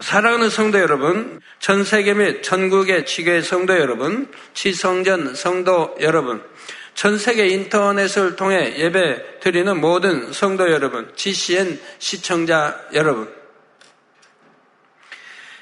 [0.00, 6.42] 사랑하는 성도 여러분, 전 세계 및 전국의 지교의 성도 여러분, 지성전 성도 여러분,
[6.94, 13.34] 전 세계 인터넷을 통해 예배 드리는 모든 성도 여러분, GCN 시청자 여러분.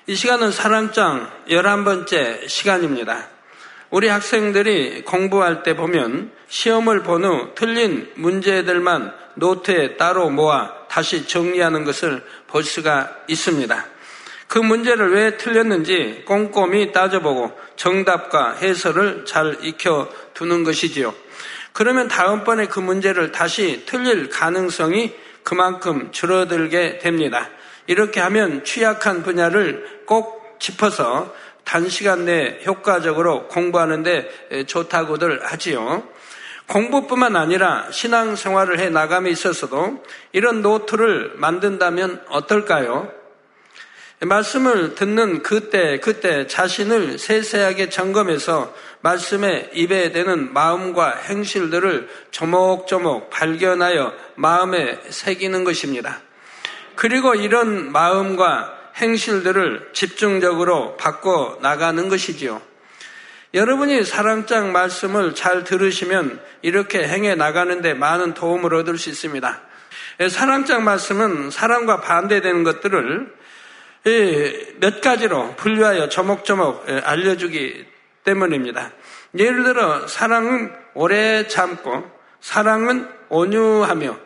[0.09, 3.29] 이 시간은 사랑장 11번째 시간입니다.
[3.91, 11.85] 우리 학생들이 공부할 때 보면 시험을 본 후 틀린 문제들만 노트에 따로 모아 다시 정리하는
[11.85, 13.94] 것을 볼 수가 있습니다.
[14.55, 21.13] 그 문제를 왜 틀렸는지 꼼꼼히 따져보고 정답과 해설을 잘 익혀 두는 것이지요.
[21.73, 27.51] 그러면 다음번에 그 문제를 다시 틀릴 가능성이 그만큼 줄어들게 됩니다.
[27.89, 36.05] 이렇게 하면 취약한 분야를 꼭 짚어서 단시간 내에 효과적으로 공부하는데 좋다고들 하지요.
[36.69, 43.24] 공부뿐만 아니라 신앙생활을 해 나감에 있어서도 이런 노트를 만든다면 어떨까요?
[44.25, 54.99] 말씀을 듣는 그때 그때 자신을 세세하게 점검해서 말씀에 입에 대는 마음과 행실들을 조목조목 발견하여 마음에
[55.09, 56.21] 새기는 것입니다.
[56.97, 62.63] 그리고 이런 마음과 행실들을 집중적으로 바꿔 나가는 것이지요.
[63.53, 69.61] 여러분이 사랑장 말씀을 잘 들으시면 이렇게 행해 나가는데 많은 도움을 얻을 수 있습니다.
[70.29, 73.33] 사랑장 말씀은 사랑과 반대되는 것들을
[74.81, 77.87] 몇 가지로 분류하여 조목조목 알려주기
[78.25, 78.93] 때문입니다.
[79.39, 84.19] 예를 들어 사랑은 오래 참고 사랑은 온유하며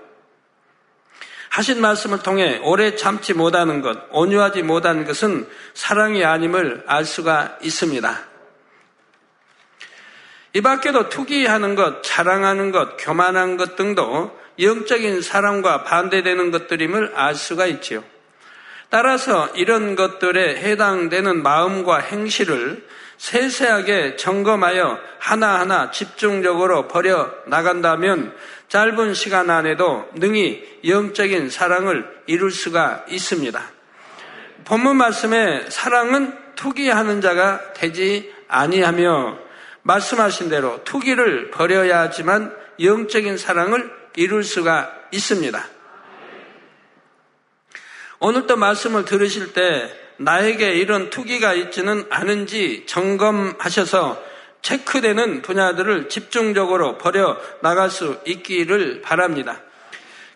[1.50, 8.18] 하신 말씀을 통해 오래 참지 못하는 것, 온유하지 못하는 것은 사랑이 아님을 알 수가 있습니다.
[10.54, 17.66] 이 밖에도 투기하는 것, 자랑하는 것, 교만한 것 등도 영적인 사랑과 반대되는 것들임을 알 수가
[17.66, 18.04] 있지요.
[18.90, 22.86] 따라서 이런 것들에 해당되는 마음과 행실을
[23.18, 28.34] 세세하게 점검하여 하나하나 집중적으로 버려 나간다면
[28.68, 33.60] 짧은 시간 안에도 능히 영적인 사랑을 이룰 수가 있습니다.
[34.64, 39.38] 본문 말씀에 사랑은 투기하는 자가 되지 아니하며
[39.82, 45.77] 말씀하신 대로 투기를 버려야 하지만 영적인 사랑을 이룰 수가 있습니다.
[48.20, 54.20] 오늘도 말씀을 들으실 때 나에게 이런 투기가 있지는 않은지 점검하셔서
[54.62, 59.60] 체크되는 분야들을 집중적으로 버려 나갈 수 있기를 바랍니다.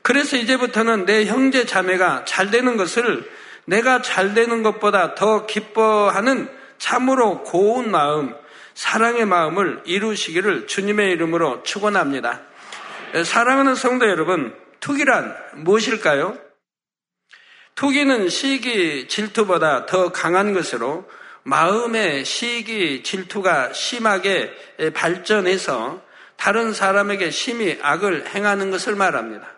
[0.03, 3.29] 그래서 이제부터는 내 형제 자매가 잘 되는 것을
[3.65, 6.49] 내가 잘 되는 것보다 더 기뻐하는
[6.79, 8.35] 참으로 고운 마음,
[8.75, 12.41] 사랑의 마음을 이루시기를 주님의 이름으로 축원합니다.
[13.25, 16.37] 사랑하는 성도 여러분, 투기란 무엇일까요?
[17.75, 21.09] 투기는 시기 질투보다 더 강한 것으로
[21.45, 24.53] 마음의 시기 질투가 심하게
[24.95, 26.03] 발전해서
[26.37, 29.49] 다른 사람에게 심히 악을 행하는 것을 말합니다.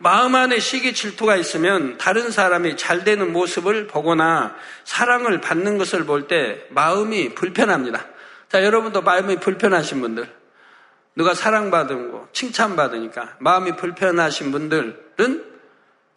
[0.00, 6.28] 마음 안에 시기 질투가 있으면 다른 사람이 잘 되는 모습을 보거나 사랑을 받는 것을 볼
[6.28, 8.06] 때 마음이 불편합니다.
[8.48, 10.32] 자, 여러분도 마음이 불편하신 분들,
[11.16, 15.47] 누가 사랑받은 거, 칭찬받으니까 마음이 불편하신 분들은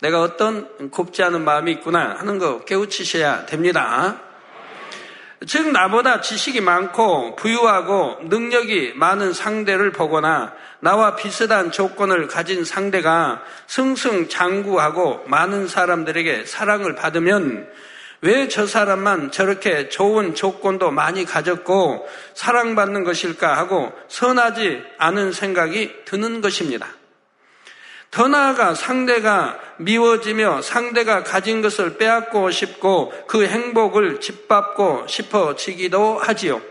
[0.01, 4.19] 내가 어떤 곱지 않은 마음이 있구나 하는 거 깨우치셔야 됩니다.
[5.47, 15.23] 즉, 나보다 지식이 많고 부유하고 능력이 많은 상대를 보거나 나와 비슷한 조건을 가진 상대가 승승장구하고
[15.27, 17.67] 많은 사람들에게 사랑을 받으면
[18.23, 26.41] 왜 저 사람만 저렇게 좋은 조건도 많이 가졌고 사랑받는 것일까 하고 선하지 않은 생각이 드는
[26.41, 26.87] 것입니다.
[28.11, 36.61] 더 나아가 상대가 미워지며 상대가 가진 것을 빼앗고 싶고 그 행복을 짓밟고 싶어지기도 하지요.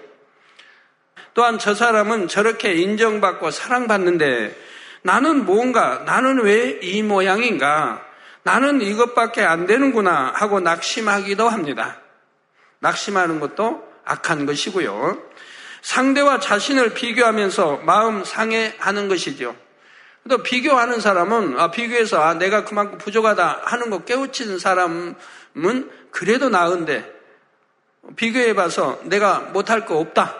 [1.32, 4.54] 또한 저 사람은 저렇게 인정받고 사랑받는데
[5.02, 8.04] 나는 뭔가, 나는 왜 이 모양인가,
[8.42, 11.98] 나는 이것밖에 안 되는구나 하고 낙심하기도 합니다.
[12.80, 15.18] 낙심하는 것도 악한 것이고요.
[15.82, 19.56] 상대와 자신을 비교하면서 마음 상해하는 것이죠.
[20.30, 25.16] 또 비교하는 사람은 아, 비교해서 아, 내가 그만큼 부족하다 하는 거 깨우치는 사람은
[26.12, 27.04] 그래도 나은데
[28.14, 30.38] 비교해봐서 내가 못할 거 없다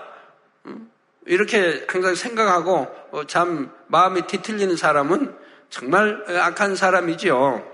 [1.27, 5.37] 이렇게 항상 생각하고 어, 참 마음이 뒤틀리는 사람은
[5.69, 7.69] 정말 악한 사람이지요.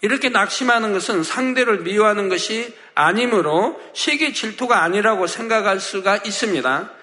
[0.00, 7.01] 이렇게 낙심하는 것은 상대를 미워하는 것이 아니므로 시기 질투가 아니라고 생각할 수가 있습니다.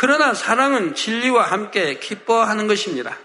[0.00, 3.18] 그러나 사랑은 진리와 함께 기뻐하는 것입니다.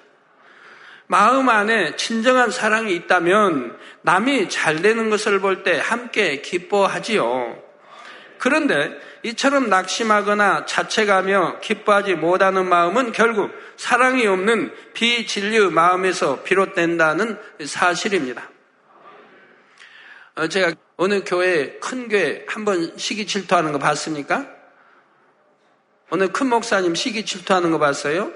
[1.06, 7.62] 마음 안에 진정한 사랑이 있다면 남이 잘 되는 것을 볼 때 함께 기뻐하지요.
[8.40, 8.90] 그런데
[9.22, 18.50] 이처럼 낙심하거나 자책하며 기뻐하지 못하는 마음은 결국 사랑이 없는 비진리의 마음에서 비롯된다는 사실입니다.
[20.38, 24.63] 어, 제가 어느 교회, 큰 교회 한번 시기 질투하는 거 봤습니까?
[26.14, 28.32] 어느 큰 목사님 시기 질투하는 거 봤어요?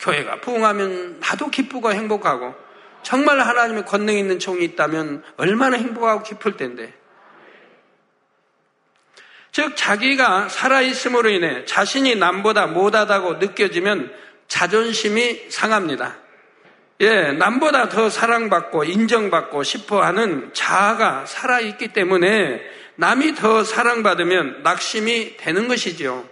[0.00, 2.56] 교회가 부흥하면 나도 기쁘고 행복하고
[3.04, 6.92] 정말 하나님의 권능 있는 종이 있다면 얼마나 행복하고 기쁠 텐데.
[9.52, 14.12] 즉, 자기가 살아있음으로 인해 자신이 남보다 못하다고 느껴지면
[14.48, 16.16] 자존심이 상합니다.
[17.00, 22.60] 예, 남보다 더 사랑받고 인정받고 싶어 하는 자아가 살아있기 때문에
[22.96, 26.31] 남이 더 사랑받으면 낙심이 되는 것이지요.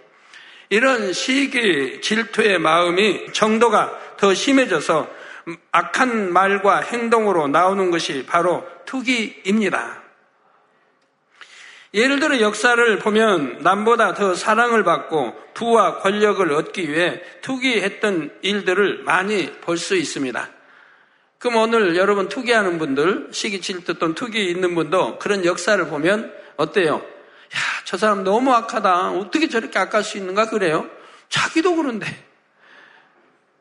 [0.71, 5.09] 이런 시기 질투의 마음이 정도가 더 심해져서
[5.73, 10.01] 악한 말과 행동으로 나오는 것이 바로 투기입니다.
[11.93, 19.53] 예를 들어 역사를 보면 남보다 더 사랑을 받고 부와 권력을 얻기 위해 투기했던 일들을 많이
[19.61, 20.51] 볼 수 있습니다.
[21.39, 27.03] 그럼 오늘 여러분 투기하는 분들, 시기 질투 또는 투기 있는 분도 그런 역사를 보면 어때요?
[27.55, 29.13] 야, 저 사람 너무 악하다.
[29.13, 30.89] 어떻게 저렇게 악할 수 있는가 그래요?
[31.29, 32.07] 자기도 그런데.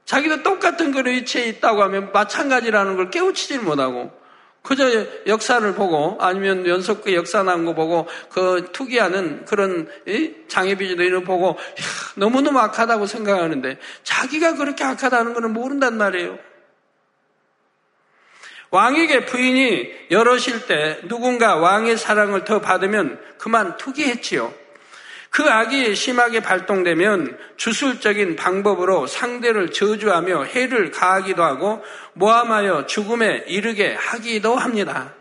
[0.06, 4.12] 자기도 똑같은 그런 위치에 있다고 하면 마찬가지라는 걸 깨우치질 못하고
[4.64, 9.88] 그저 역사를 보고 아니면 연속그 역사 나온 거 보고 그 투기하는 그런
[10.48, 11.58] 장애비주도 이런 보고
[12.16, 16.40] 너무너무 악하다고 생각하는데 자기가 그렇게 악하다는 것은 모른단 말이에요.
[18.72, 24.54] 왕에게 부인이 여럿일 때 누군가 왕의 사랑을 더 받으면 그만 투기했지요.
[25.32, 31.84] 그 악이 심하게 발동되면 주술적인 방법으로 상대를 저주하며 해를 가하기도 하고
[32.14, 35.14] 모함하여 죽음에 이르게 하기도 합니다.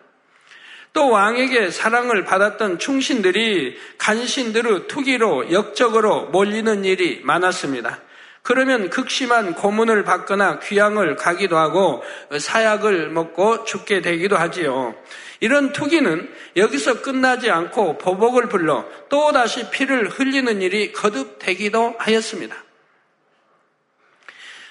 [0.94, 8.00] 또 왕에게 사랑을 받았던 충신들이 간신들의 투기로 역적으로 몰리는 일이 많았습니다.
[8.42, 12.02] 그러면 극심한 고문을 받거나 귀양을 가기도 하고
[12.38, 14.94] 사약을 먹고 죽게 되기도 하지요.
[15.40, 22.56] 이런 투기는 여기서 끝나지 않고 보복을 불러 또다시 피를 흘리는 일이 거듭되기도 하였습니다.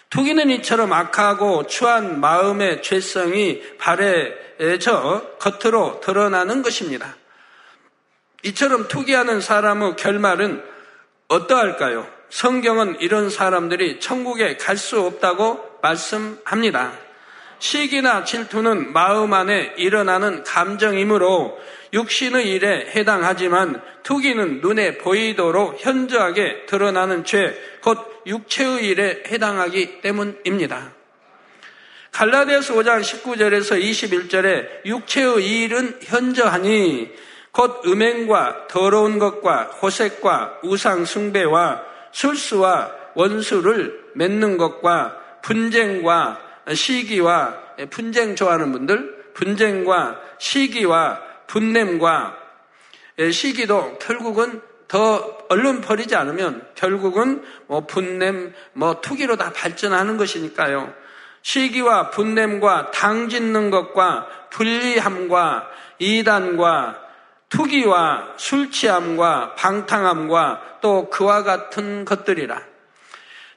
[0.09, 7.15] 투기는 이처럼 악하고 추한 마음의 죄성이 발해져 겉으로 드러나는 것입니다.
[8.43, 10.63] 이처럼 투기하는 사람의 결말은
[11.27, 12.16] 어떠할까요?
[12.29, 16.91] 성경은 이런 사람들이 천국에 갈 수 없다고 말씀합니다.
[17.59, 21.57] 시기나 질투는 마음 안에 일어나는 감정이므로
[21.93, 30.91] 육신의 일에 해당하지만 투기는 눈에 보이도록 현저하게 드러나는 죄, 곧 육체의 일에 해당하기 때문입니다.
[32.11, 37.11] 갈라디아서 5장 19절에서 21절에 육체의 일은 현저하니
[37.51, 46.39] 곧 음행과 더러운 것과 호색과 우상 숭배와 술수와 원수를 맺는 것과 분쟁과
[46.73, 47.55] 시기와
[47.89, 52.37] 분쟁 좋아하는 분들 분쟁과 시기와 분냄과
[53.31, 60.93] 시기도 결국은 더 얼른 버리지 않으면 결국은 뭐 분냄, 뭐 투기로 다 발전하는 것이니까요.
[61.41, 67.06] 시기와 분냄과 당 짓는 것과 불리함과 이단과
[67.49, 72.61] 투기와 술 취함과 방탕함과 또 그와 같은 것들이라.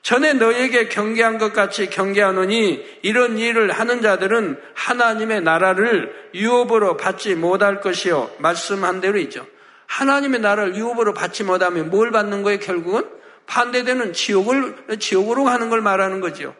[0.03, 7.81] 전에 너에게 경계한 것 같이 경계하노니 이런 일을 하는 자들은 하나님의 나라를 유업으로 받지 못할
[7.81, 8.31] 것이요.
[8.39, 9.47] 말씀한 대로 있죠.
[9.87, 13.05] 하나님의 나라를 유업으로 받지 못하면 뭘 받는 거예요, 결국은?
[13.47, 16.55] 반대되는 지옥을, 지옥으로 가는 걸 말하는 거죠.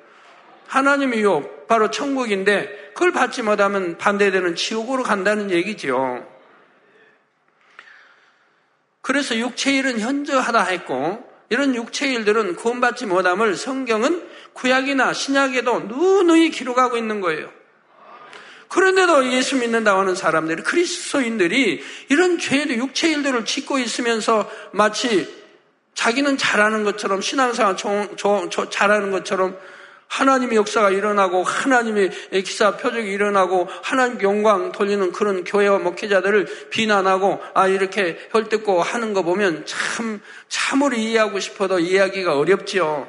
[0.67, 6.27] 하나님의 유업, 바로 천국인데 그걸 받지 못하면 반대되는 지옥으로 간다는 얘기죠.
[9.03, 17.51] 그래서 육체일은 현저하다 했고 이런 육체일들은 구원받지 못함을 성경은 구약이나 신약에도 누누이 기록하고 있는 거예요.
[18.69, 25.29] 그런데도 예수 믿는다고 하는 사람들이 그리스도인들이 이런 죄도 육체일들을 짓고 있으면서 마치
[25.95, 29.59] 자기는 잘하는 것처럼 신앙생활 잘하는 것처럼
[30.11, 32.11] 하나님의 역사가 일어나고 하나님의
[32.45, 39.23] 기사 표적이 일어나고 하나님 영광 돌리는 그런 교회와 목회자들을 비난하고 아 이렇게 헐뜯고 하는 거
[39.23, 43.07] 보면 참 참으로 이해하고 싶어도 이해하기가 어렵지요.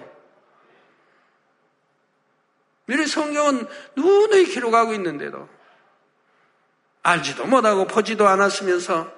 [2.85, 3.65] 미래 성경은
[3.95, 5.49] 누누이 기록하고 있는데도
[7.01, 9.11] 알지도 못하고 보지도 않았으면서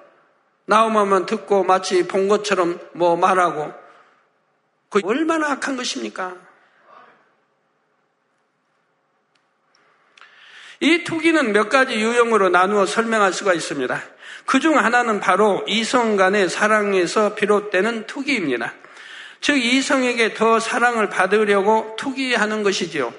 [0.64, 3.74] 나오면 듣고 마치 본 것처럼 뭐 말하고
[4.88, 6.53] 그 얼마나 악한 것입니까?
[10.80, 14.02] 이 투기는 몇 가지 유형으로 나누어 설명할 수가 있습니다.
[14.46, 18.74] 그 중 하나는 바로 이성 간의 사랑에서 비롯되는 투기입니다.
[19.40, 23.12] 즉 이성에게 더 사랑을 받으려고 투기하는 것이지요.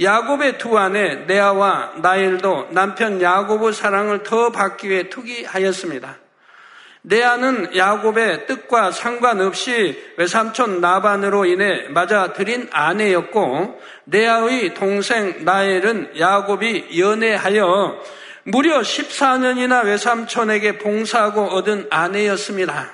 [0.00, 6.16] 야곱의 두 아내 네아와 나엘도 남편 야곱의 사랑을 더 받기 위해 투기하였습니다.
[7.02, 18.02] 네아는 야곱의 뜻과 상관없이 외삼촌 나반으로 인해 맞아들인 아내였고 네아의 동생 나엘은 야곱이 연애하여
[18.44, 22.92] 무려 14년이나 외삼촌에게 봉사하고 얻은 아내였습니다.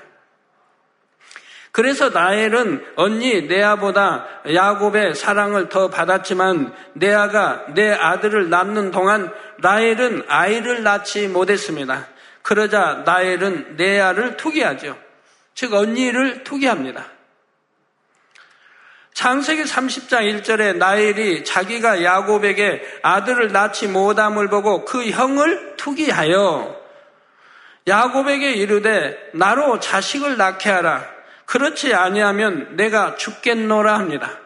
[1.73, 10.83] 그래서 나엘은 언니 네아보다 야곱의 사랑을 더 받았지만 네아가 내 아들을 낳는 동안 나엘은 아이를
[10.83, 12.09] 낳지 못했습니다.
[12.47, 14.97] 그러자 나엘은 네아를 투기하죠.
[15.57, 17.05] 즉 언니를 투기합니다.
[19.15, 26.81] 창세기 30장 1절에 나엘이 자기가 야곱에게 아들을 낳지 못함을 보고 그 형을 투기하여
[27.89, 31.05] 야곱에게 이르되 나로 자식을 낳게 하라.
[31.47, 34.39] 그렇지 아니하면 내가 죽겠노라 합니다.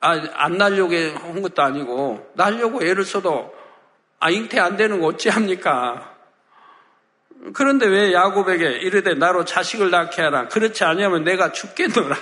[0.00, 3.61] 아, 안 날려고 한 것도 아니고, 날려고 애를 써도
[4.22, 6.14] 아, 잉태 안 되는 거 어찌합니까?
[7.54, 10.46] 그런데 왜 야곱에게 이르되 나로 자식을 낳게 하라.
[10.46, 12.16] 그렇지 아니하면 내가 죽겠노라.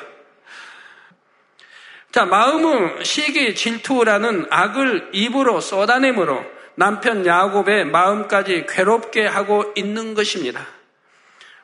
[2.10, 6.42] 자, 마음은 시기 질투라는 악을 입으로 쏟아내므로
[6.74, 10.66] 남편 야곱의 마음까지 괴롭게 하고 있는 것입니다.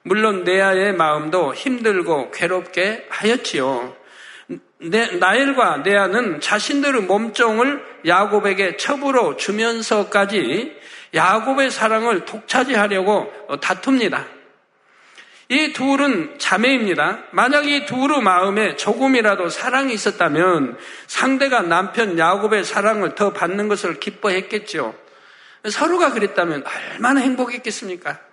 [0.03, 3.97] 물론 네아의 마음도 힘들고 괴롭게 하였지요.
[4.79, 10.77] 나엘과 네아는 자신들의 몸종을 야곱에게 첩으로 주면서까지
[11.15, 14.27] 야곱의 사랑을 독차지하려고 다툽니다.
[15.49, 17.21] 이 둘은 자매입니다.
[17.31, 24.95] 만약 이 둘의 마음에 조금이라도 사랑이 있었다면 상대가 남편 야곱의 사랑을 더 받는 것을 기뻐했겠죠.
[25.71, 28.26] 서로가 그랬다면 얼마나 행복했겠습니까?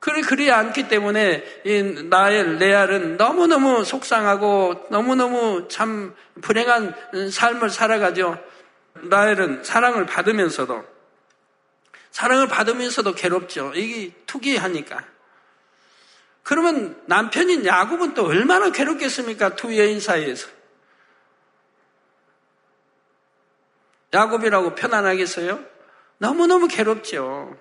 [0.00, 6.94] 그리, 그리 않기 때문에 이 나엘, 레알은 너무너무 속상하고 너무너무 참 불행한
[7.30, 8.42] 삶을 살아가죠.
[8.94, 10.84] 나엘은 사랑을 받으면서도,
[12.10, 13.72] 사랑을 받으면서도 괴롭죠.
[13.74, 15.04] 이게 투기하니까.
[16.42, 19.54] 그러면 남편인 야곱은 또 얼마나 괴롭겠습니까?
[19.54, 20.48] 두 여인 사이에서.
[24.14, 25.62] 야곱이라고 편안하겠어요?
[26.18, 27.56] 너무너무 괴롭죠.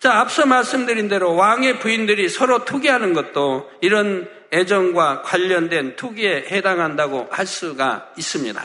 [0.00, 7.46] 자, 앞서 말씀드린 대로 왕의 부인들이 서로 투기하는 것도 이런 애정과 관련된 투기에 해당한다고 할
[7.46, 8.62] 수가 있습니다.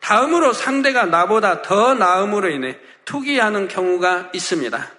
[0.00, 4.90] 다음으로 상대가 나보다 더 나음으로 인해 투기하는 경우가 있습니다.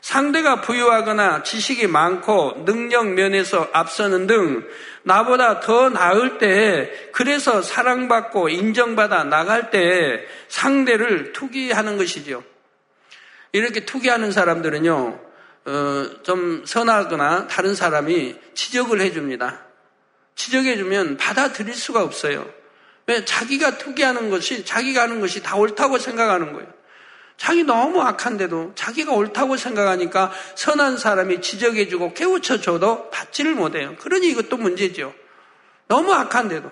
[0.00, 4.68] 상대가 부유하거나 지식이 많고 능력 면에서 앞서는 등
[5.04, 12.42] 나보다 더 나을 때 그래서 사랑받고 인정받아 나갈 때 상대를 투기하는 것이죠.
[13.52, 15.20] 이렇게 투기하는 사람들은요,
[15.64, 19.66] 어, 좀 선하거나 다른 사람이 지적을 해줍니다.
[20.34, 22.48] 지적해주면 받아들일 수가 없어요.
[23.06, 23.24] 왜?
[23.24, 26.72] 자기가 투기하는 것이, 자기가 하는 것이 다 옳다고 생각하는 거예요.
[27.36, 33.96] 자기 너무 악한데도 자기가 옳다고 생각하니까 선한 사람이 지적해주고 깨우쳐줘도 받지를 못해요.
[33.98, 35.12] 그러니 이것도 문제죠.
[35.88, 36.70] 너무 악한데도.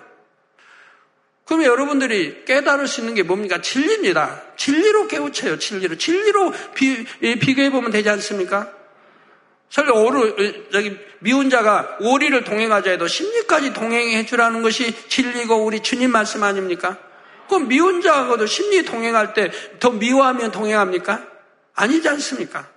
[1.45, 3.61] 그러면 여러분들이 깨달을 수 있는 게 뭡니까?
[3.61, 4.43] 진리입니다.
[4.55, 5.97] 진리로 깨우쳐요, 진리로.
[5.97, 8.71] 진리로 비, 비교해보면 되지 않습니까?
[9.69, 16.11] 설령 오르, 저기, 미운 자가 오리를 동행하자 해도 심리까지 동행해 주라는 것이 진리고 우리 주님
[16.11, 16.97] 말씀 아닙니까?
[17.47, 21.27] 그럼 미운 자하고도 심리 동행할 때 더 미워하면 동행합니까?
[21.73, 22.69] 아니지 않습니까?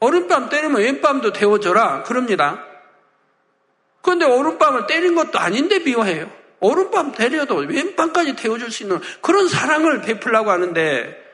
[0.00, 2.02] 오른밤 때리면 왼밤도 데워줘라.
[2.02, 2.64] 그럽니다.
[4.04, 6.30] 그런데 오른밤을 때린 것도 아닌데 미워해요.
[6.60, 11.24] 오른밤 때려도 왼밤까지 태워줄 수 있는 그런 사랑을 베풀라고 하는데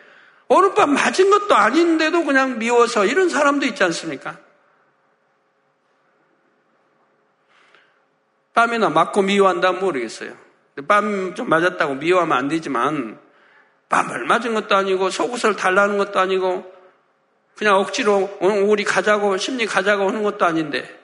[0.49, 4.39] 오른밤 맞은 것도 아닌데도 그냥 미워서 이런 사람도 있지 않습니까?
[8.55, 10.33] 뺨이나 맞고 미워한다면 모르겠어요.
[10.87, 13.19] 뺨좀 맞았다고 미워하면 안 되지만
[13.89, 16.73] 뺨을 맞은 것도 아니고 속옷을 달라는 것도 아니고
[17.57, 21.00] 그냥 억지로 우리 가자고 심리 가자고 하는 것도 아닌데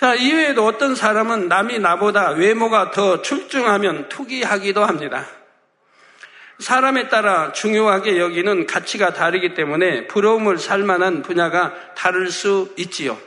[0.00, 5.26] 자, 이외에도 어떤 사람은 남이 나보다 외모가 더 출중하면 투기하기도 합니다.
[6.58, 13.18] 사람에 따라 중요하게 여기는 가치가 다르기 때문에 부러움을 살 만한 분야가 다를 수 있지요.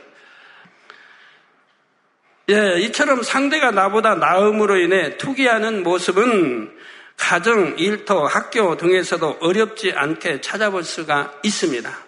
[2.50, 6.76] 예, 이처럼 상대가 나보다 나음으로 인해 투기하는 모습은
[7.16, 12.03] 가정, 일터, 학교 등에서도 어렵지 않게 찾아볼 수가 있습니다.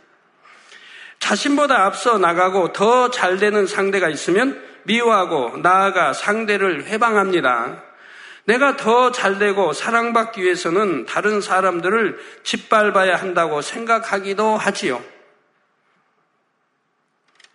[1.19, 7.83] 자신보다 앞서 나가고 더 잘 되는 상대가 있으면 미워하고 나아가 상대를 회방합니다.
[8.45, 15.03] 내가 더 잘 되고 사랑받기 위해서는 다른 사람들을 짓밟아야 한다고 생각하기도 하지요.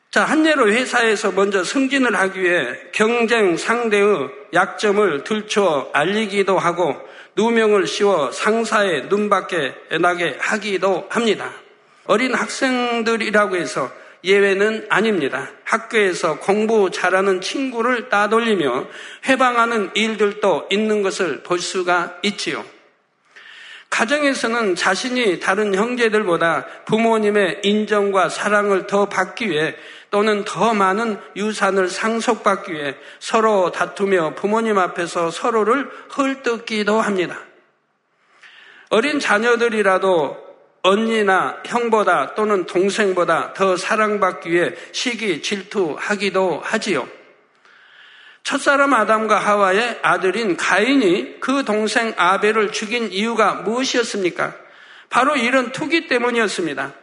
[0.09, 6.97] 자, 한 예로 회사에서 먼저 승진을 하기 위해 경쟁 상대의 약점을 들춰 알리기도 하고
[7.37, 11.53] 누명을 씌워 상사의 눈밖에 나게 하기도 합니다.
[12.05, 13.91] 어린 학생들이라고 해서
[14.23, 15.49] 예외는 아닙니다.
[15.63, 18.87] 학교에서 공부 잘하는 친구를 따돌리며
[19.27, 22.63] 해방하는 일들도 있는 것을 볼 수가 있지요.
[23.89, 29.75] 가정에서는 자신이 다른 형제들보다 부모님의 인정과 사랑을 더 받기 위해
[30.11, 37.37] 또는 더 많은 유산을 상속받기 위해 서로 다투며 부모님 앞에서 서로를 헐뜯기도 합니다.
[38.89, 40.50] 어린 자녀들이라도
[40.83, 47.07] 언니나 형보다 또는 동생보다 더 사랑받기 위해 시기 질투하기도 하지요.
[48.43, 54.55] 첫사람 아담과 하와의 아들인 가인이 그 동생 아벨을 죽인 이유가 무엇이었습니까?
[55.09, 56.93] 바로 이런 투기 때문이었습니다.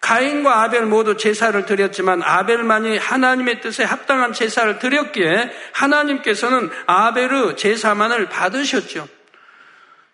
[0.00, 9.08] 가인과 아벨 모두 제사를 드렸지만 아벨만이 하나님의 뜻에 합당한 제사를 드렸기에 하나님께서는 아벨의 제사만을 받으셨죠.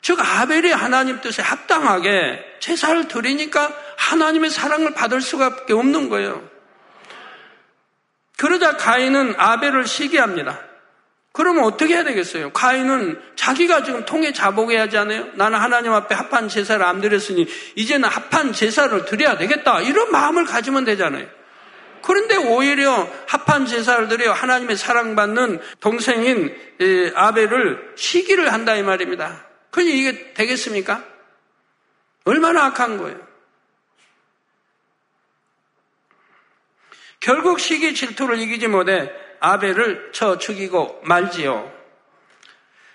[0.04, 6.46] 즉 아벨이 하나님 뜻에 합당하게 제사를 드리니까 하나님의 사랑을 받을 수밖에 없는 거예요.
[8.36, 10.60] 그러자 가인은 아벨을 시기합니다.
[11.32, 12.52] 그러면 어떻게 해야 되겠어요?
[12.52, 15.28] 가인은 자기가 지금 통해 자복해야 하지 않아요?
[15.36, 19.80] 나는 하나님 앞에 합한 제사를 안 드렸으니 이제는 합한 제사를 드려야 되겠다.
[19.80, 21.26] 이런 마음을 가지면 되잖아요.
[22.02, 26.54] 그런데 오히려 합한 제사를 드려 하나님의 사랑받는 동생인
[27.14, 29.43] 아벨을 시기를 한다 이 말입니다.
[29.74, 31.04] 그니 이게 되겠습니까?
[32.26, 33.18] 얼마나 악한 거예요.
[37.18, 41.72] 결국 시기 질투를 이기지 못해 아벨을 쳐 죽이고 말지요.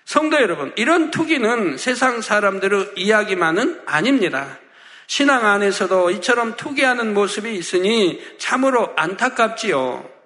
[0.06, 4.58] 성도 여러분, 이런 투기는 세상 사람들의 이야기만은 아닙니다.
[5.06, 10.18] 신앙 안에서도 이처럼 투기하는 모습이 있으니 참으로 안타깝지요.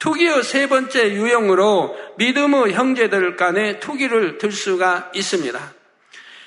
[0.00, 5.74] 투기의 세 번째 유형으로 믿음의 형제들 간에 투기를 들 수가 있습니다.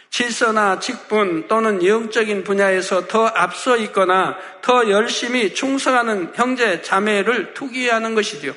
[0.09, 8.53] 질서나 직분 또는 영적인 분야에서 더 앞서 있거나 더 열심히 충성하는 형제 자매를 투기하는 것이지요.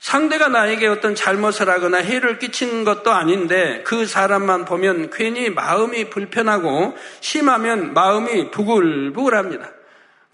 [0.00, 6.96] 상대가 나에게 어떤 잘못을 하거나 해를 끼친 것도 아닌데 그 사람만 보면 괜히 마음이 불편하고
[7.20, 9.77] 심하면 마음이 부글부글합니다.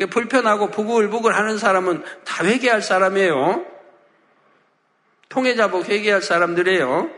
[0.07, 3.65] 불편하고 부글부글 하는 사람은 다 회개할 사람이에요.
[5.29, 7.11] 통해자복 회개할 사람들이에요.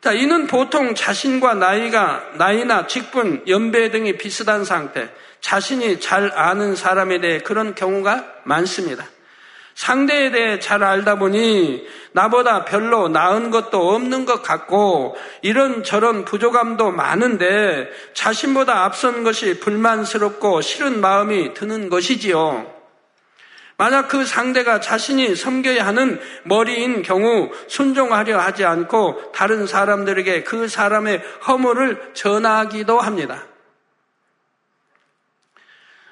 [0.00, 5.08] 자, 이는 보통 자신과 나이가, 나이나 직분, 연배 등이 비슷한 상태,
[5.40, 9.06] 자신이 잘 아는 사람에 대해 그런 경우가 많습니다.
[9.74, 16.92] 상대에 대해 잘 알다 보니 나보다 별로 나은 것도 없는 것 같고 이런 저런 부족함도
[16.92, 22.72] 많은데 자신보다 앞선 것이 불만스럽고 싫은 마음이 드는 것이지요.
[23.76, 31.20] 만약 그 상대가 자신이 섬겨야 하는 머리인 경우 순종하려 하지 않고 다른 사람들에게 그 사람의
[31.48, 33.44] 허물을 전하기도 합니다.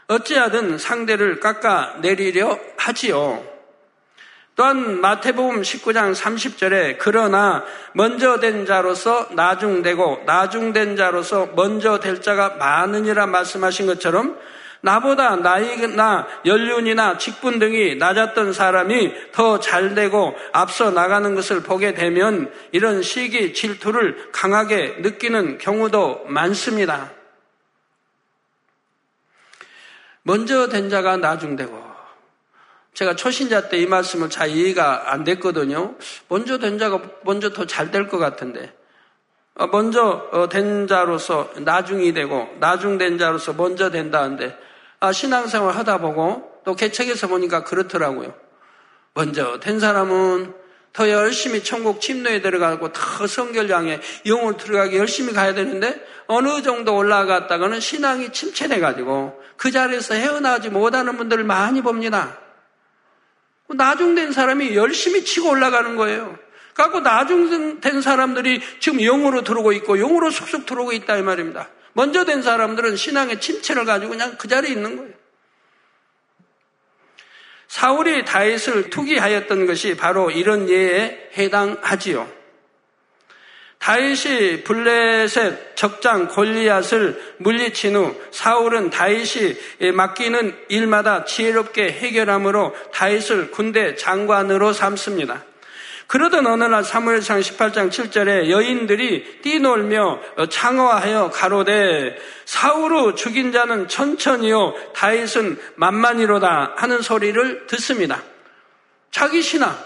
[0.08, 3.51] 어찌하든 상대를 깎아 내리려 하지요.
[4.54, 13.26] 또한 마태복음 19장 30절에 그러나 먼저 된 자로서 나중되고 나중된 자로서 먼저 될 자가 많으니라
[13.26, 14.36] 말씀하신 것처럼
[14.82, 23.02] 나보다 나이나 연륜이나 직분 등이 낮았던 사람이 더 잘되고 앞서 나가는 것을 보게 되면 이런
[23.02, 27.12] 시기 질투를 강하게 느끼는 경우도 많습니다.
[30.24, 31.81] 먼저 된 자가 나중되고
[32.94, 35.94] 제가 초신자 때 이 말씀을 잘 이해가 안 됐거든요.
[36.28, 38.72] 먼저 된 자가 먼저 더 잘 될 것 같은데.
[39.54, 44.56] 어, 먼저 어, 된 자로서 나중이 되고 나중 된 자로서 먼저 된다는데
[45.00, 48.34] 아, 신앙생활 하다 보고 또 개척에서 보니까 그렇더라고요.
[49.14, 50.54] 먼저 된 사람은
[50.92, 57.80] 더 열심히 천국 침노에 들어가고 더 성결장에 영을 들어가기 열심히 가야 되는데 어느 정도 올라갔다가는
[57.80, 62.38] 신앙이 침체돼가지고 그 자리에서 헤어나지 못하는 분들을 많이 봅니다.
[63.74, 66.38] 나중된 사람이 열심히 치고 올라가는 거예요.
[66.74, 71.68] 갖고 나중된 사람들이 지금 영으로 들어오고 있고 영으로 쑥쑥 들어오고 있다 이 말입니다.
[71.92, 75.12] 먼저 된 사람들은 신앙의 침체를 가지고 그냥 그 자리에 있는 거예요.
[77.68, 82.41] 사울이 다윗을 투기하였던 것이 바로 이런 예에 해당하지요.
[83.82, 94.72] 다윗이 블레셋 적장 골리앗을 물리친 후 사울은 다윗이 맡기는 일마다 지혜롭게 해결함으로 다윗을 군대 장관으로
[94.72, 95.42] 삼습니다.
[96.06, 105.58] 그러던 어느 날 사무엘상 18장 7절에 여인들이 뛰놀며 창화하여 가로되 사울을 죽인 자는 천천히요 다윗은
[105.74, 108.22] 만만이로다 하는 소리를 듣습니다.
[109.10, 109.76] 자기 신하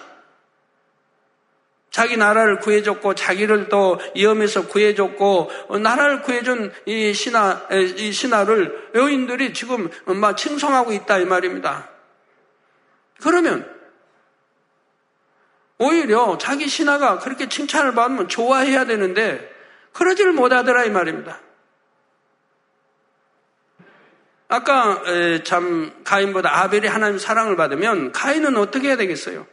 [1.96, 9.54] 자기 나라를 구해줬고 자기를 또 위험에서 구해줬고 어, 나라를 구해준 이 신하 이 신하를 여인들이
[9.54, 11.88] 지금 막 칭송하고 있다 이 말입니다.
[13.22, 13.66] 그러면
[15.78, 19.50] 오히려 자기 신하가 그렇게 칭찬을 받으면 좋아해야 되는데
[19.94, 21.40] 그러지를 못하더라 이 말입니다.
[24.48, 25.02] 아까
[25.44, 29.46] 참 가인보다 아벨이 하나님 사랑을 받으면 가인은 어떻게 해야 되겠어요?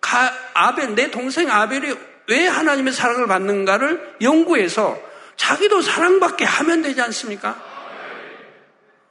[0.00, 1.94] 가, 아벨, 내 동생 아벨이
[2.28, 4.98] 왜 하나님의 사랑을 받는가를 연구해서
[5.36, 7.60] 자기도 사랑받게 하면 되지 않습니까?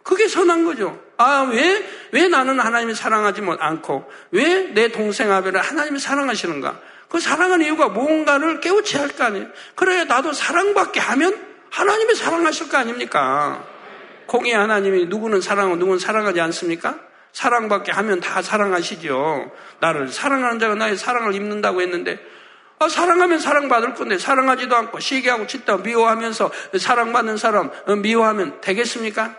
[0.04, 0.99] 그게 선한 거죠.
[1.17, 6.80] 아, 왜, 왜 나는 하나님을 사랑하지 않고, 왜 내 동생 아벨을 하나님이 사랑하시는가?
[7.10, 9.47] 그 사랑하는 이유가 뭔가를 깨우치 할거 아니에요.
[9.75, 11.36] 그래야 나도 사랑받게 하면
[11.71, 13.63] 하나님이 사랑하실 거 아닙니까?
[14.28, 16.99] 공의 하나님이 누구는 사랑하고 누구는 사랑하지 않습니까?
[17.31, 19.51] 사랑받게 하면 다 사랑하시죠.
[19.79, 22.19] 나를 사랑하는 자가 나의 사랑을 입는다고 했는데
[22.79, 29.35] 아, 사랑하면 사랑받을 건데 사랑하지도 않고 시기하고 짓다 미워하면서 사랑받는 사람 어, 미워하면 되겠습니까?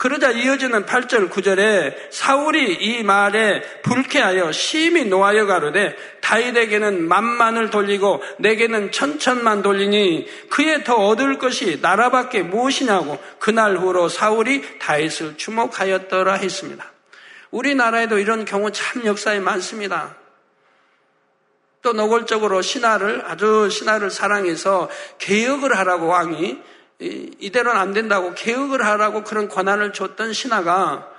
[0.00, 8.92] 그러자 이어지는 8절 9절에 사울이 이 말에 불쾌하여 심히 노하여 가로되 다윗에게는 만만을 돌리고 내게는
[8.92, 16.90] 천천만 돌리니 그에 더 얻을 것이 나라밖에 무엇이냐고 그날 후로 사울이 다윗을 주목하였더라 했습니다.
[17.50, 20.16] 우리나라에도 이런 경우 참 역사에 많습니다.
[21.82, 26.58] 또 노골적으로 신하를 아주 신하를 사랑해서 개혁을 하라고 왕이
[27.00, 31.10] 이대로는 안 된다고 개혁을 하라고 그런 권한을 줬던 신하가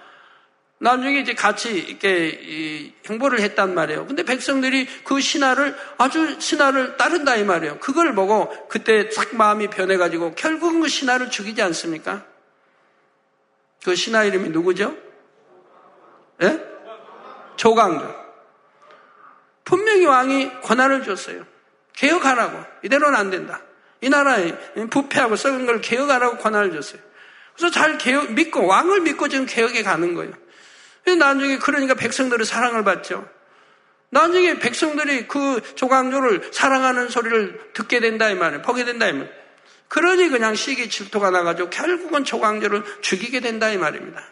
[0.78, 4.08] 나중에 이제 같이 이렇게 행보를 했단 말이에요.
[4.08, 7.78] 근데 백성들이 그 신하를 아주 신하를 따른다 이 말이에요.
[7.80, 12.26] 그걸 보고 그때 싹 마음이 변해가지고 결국은 그 신하를 죽이지 않습니까?
[13.84, 14.96] 그 신하 이름이 누구죠?
[16.42, 16.60] 예?
[17.58, 18.22] 조강조.
[19.64, 21.46] 분명히 왕이 권한을 줬어요.
[21.94, 22.58] 개혁하라고.
[22.84, 23.62] 이대로는 안 된다.
[24.02, 24.56] 이 나라에
[24.90, 27.02] 부패하고 썩은 걸 개혁하라고 권한을 줬어요.
[27.56, 30.34] 그래서 잘 개혁, 믿고, 왕을 믿고 지금 개혁에 가는 거예요.
[31.18, 33.28] 나중에 그러니까 백성들의 사랑을 받죠.
[34.10, 38.62] 나중에 백성들이 그 조광조를 사랑하는 소리를 듣게 된다 이 말이에요.
[38.62, 39.32] 보게 된다 이 말이에요.
[39.88, 44.24] 그러니 그냥 시기 질투가 나가지고 결국은 조광조를 죽이게 된다 이 말입니다.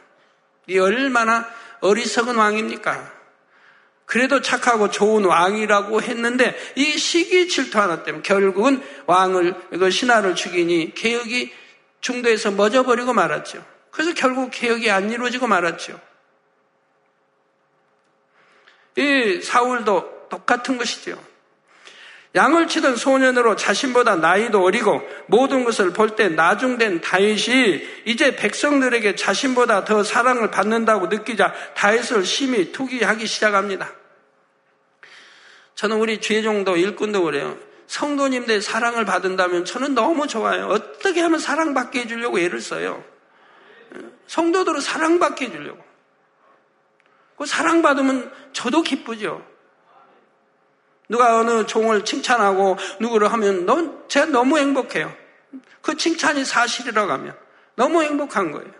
[0.67, 1.49] 이 얼마나
[1.81, 3.18] 어리석은 왕입니까?
[4.09, 10.95] 그래도 착하고 좋은 왕이라고 했는데 이 시기 질투 하나 때문에 결국은 왕을 그 신하를 죽이니
[10.95, 11.53] 개혁이
[12.01, 13.63] 중도에서 멎어버리고 말았죠.
[13.91, 16.01] 그래서 결국 개혁이 안 이루어지고 말았죠.
[18.97, 21.23] 이 사울도 똑같은 것이죠.
[22.33, 29.85] 양을 치던 소년으로 자신보다 나이도 어리고 모든 것을 볼 때 나중된 다윗이 이제 백성들에게 자신보다
[29.85, 33.98] 더 사랑을 받는다고 느끼자 다윗을 심히 투기하기 시작합니다.
[35.79, 37.57] 저는 우리 죄종도 일꾼도 그래요.
[37.87, 40.67] 성도님들 사랑을 받은다면 저는 너무 좋아요.
[40.67, 43.01] 어떻게 하면 사랑받게 해주려고 애를 써요.
[44.27, 45.81] 성도들은 사랑받게 해주려고.
[47.37, 49.41] 그 사랑받으면 저도 기쁘죠.
[51.07, 55.15] 누가 어느 종을 칭찬하고 누구를 하면 넌 제가 너무 행복해요.
[55.81, 57.37] 그 칭찬이 사실이라고 하면
[57.75, 58.78] 너무 행복한 거예요.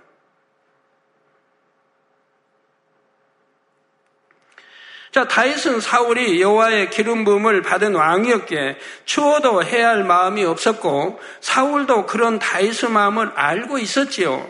[5.12, 12.38] 자, 다윗은 사울이 여호와의 기름 부음을 받은 왕이었기에 추워도 해야 할 마음이 없었고 사울도 그런
[12.38, 14.48] 다윗의 마음을 알고 있었지요.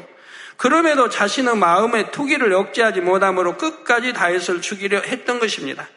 [0.58, 5.88] 그럼에도 자신의 마음의 투기를 억제하지 못함으로 끝까지 다윗을 죽이려 했던 것입니다.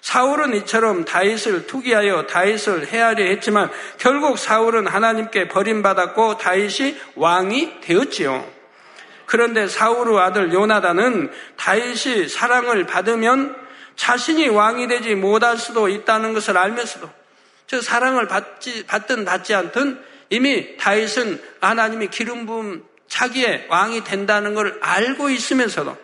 [0.00, 8.44] 사울은 이처럼 다윗을 투기하여 다윗을 해하려 했지만 결국 사울은 하나님께 버림받았고 다윗이 왕이 되었지요.
[9.26, 13.67] 그런데 사울의 아들 요나단은 다윗이 사랑을 받으면
[13.98, 17.10] 자신이 왕이 되지 못할 수도 있다는 것을 알면서도
[17.66, 24.78] 저 사랑을 받지, 받든 받지 않든 이미 다윗은 하나님이 기름 부음 자기의 왕이 된다는 것을
[24.80, 25.98] 알고 있으면서도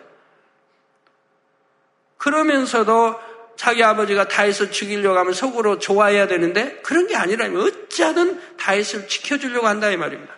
[2.17, 3.19] 그러면서도
[3.55, 9.89] 자기 아버지가 다윗을 죽이려고 하면 속으로 좋아해야 되는데 그런 게 아니라면 어찌하든 다윗을 지켜주려고 한다
[9.89, 10.35] 이 말입니다.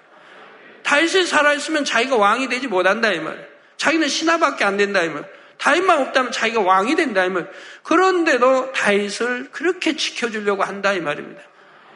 [0.84, 3.50] 다윗이 살아있으면 자기가 왕이 되지 못한다 이 말.
[3.78, 5.28] 자기는 신하밖에 안 된다 이 말.
[5.58, 7.52] 다윗만 없다면 자기가 왕이 된다 이 말.
[7.84, 11.42] 그런데도 다윗을 그렇게 지켜주려고 한다 이 말입니다.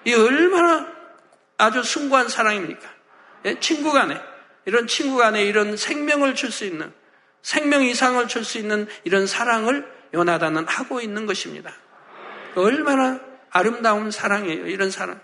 [0.05, 0.87] 이 얼마나
[1.57, 2.89] 아주 숭고한 사랑입니까?
[3.45, 3.59] 예?
[3.59, 4.19] 친구 간에
[4.65, 6.91] 이런 친구 간에 이런 생명을 줄 수 있는
[7.41, 11.71] 생명 이상을 줄 수 있는 이런 사랑을 요나단은 하고 있는 것입니다.
[12.55, 13.19] 얼마나
[13.49, 14.67] 아름다운 사랑이에요.
[14.67, 15.19] 이런 사랑.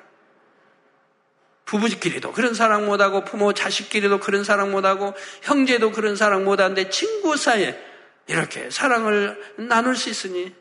[1.65, 7.77] 부부끼리도 그런 사랑 못하고 부모 자식끼리도 그런 사랑 못하고 형제도 그런 사랑 못하는데 친구 사이에
[8.27, 10.53] 이렇게 사랑을 나눌 수 있으니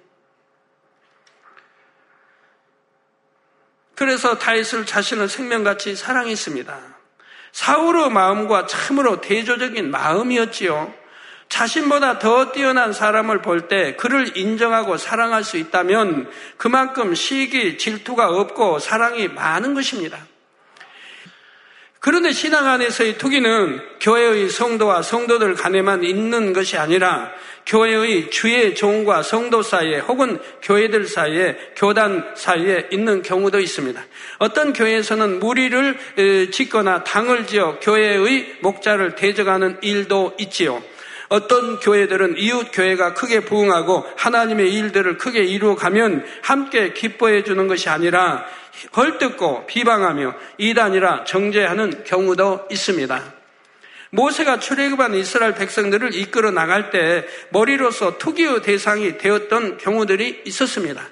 [3.94, 6.96] 그래서 다윗을 자신을 생명같이 사랑했습니다.
[7.52, 10.92] 사울의 마음과 참으로 대조적인 마음이었지요.
[11.48, 18.78] 자신보다 더 뛰어난 사람을 볼 때 그를 인정하고 사랑할 수 있다면 그만큼 시기, 질투가 없고
[18.80, 20.18] 사랑이 많은 것입니다.
[22.06, 27.32] 그런데 신앙 안에서의 투기는 교회의 성도와 성도들 간에만 있는 것이 아니라
[27.66, 34.00] 교회의 주의 종과 성도 사이에 혹은 교회들 사이에 교단 사이에 있는 경우도 있습니다.
[34.38, 40.80] 어떤 교회에서는 무리를 짓거나 당을 지어 교회의 목자를 대적하는 일도 있지요.
[41.28, 48.44] 어떤 교회들은 이웃 교회가 크게 부흥하고 하나님의 일들을 크게 이루어가면 함께 기뻐해 주는 것이 아니라
[48.96, 53.34] 헐뜯고 비방하며 이단이라 정죄하는 경우도 있습니다.
[54.10, 61.02] 모세가 출애굽한 이스라엘 백성들을 이끌어 나갈 때 머리로서 투기의 대상이 되었던 경우들이 있었습니다.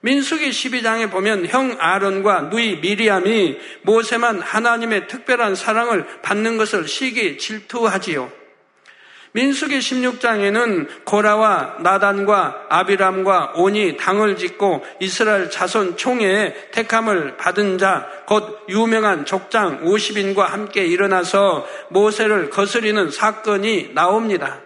[0.00, 8.43] 민수기 12장에 보면 형 아론과 누이 미리암이 모세만 하나님의 특별한 사랑을 받는 것을 시기 질투하지요.
[9.34, 18.64] 민수기 16장에는 고라와 나단과 아비람과 온이 당을 짓고 이스라엘 자손 총회에 택함을 받은 자, 곧
[18.68, 24.60] 유명한 족장 50인과 함께 일어나서 모세를 거스리는 사건이 나옵니다.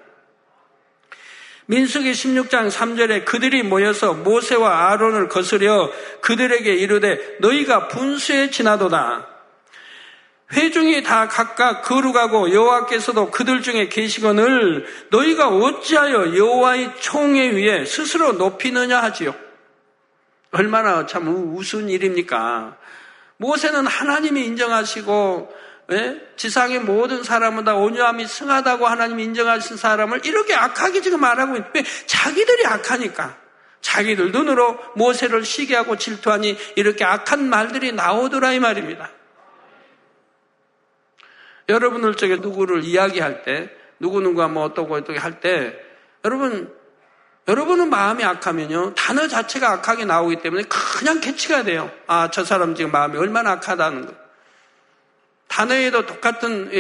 [1.64, 9.37] 민수기 16장 3절에 그들이 모여서 모세와 아론을 거스려 그들에게 이르되 너희가 분수에 지나도다.
[10.52, 19.02] 회중이 다 각각 거룩하고 여호와께서도 그들 중에 계시거늘 너희가 어찌하여 여호와의 총에 위에 스스로 높이느냐
[19.02, 19.34] 하지요.
[20.50, 22.76] 얼마나 참 우스운 일입니까?
[23.36, 25.54] 모세는 하나님이 인정하시고
[25.92, 26.20] 예?
[26.36, 32.66] 지상의 모든 사람은 다 온유함이 승하다고 하나님이 인정하신 사람을 이렇게 악하게 지금 말하고 있는데 자기들이
[32.66, 33.36] 악하니까
[33.80, 39.10] 자기들 눈으로 모세를 시기하고 질투하니 이렇게 악한 말들이 나오더라 이 말입니다.
[41.68, 45.78] 여러분들 쪽에 누구를 이야기할 때, 누구누구가 뭐 어떠고 어떻게 할 때,
[46.24, 46.72] 여러분,
[47.46, 50.64] 여러분은 마음이 악하면요, 단어 자체가 악하게 나오기 때문에
[50.98, 51.90] 그냥 캐치가 돼요.
[52.06, 54.14] 아, 저 사람 지금 마음이 얼마나 악하다는 거.
[55.48, 56.70] 단어에도 똑같은,